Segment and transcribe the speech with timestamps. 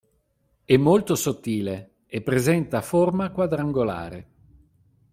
[0.65, 4.27] È molto sottile e presenta forma quadrangolare.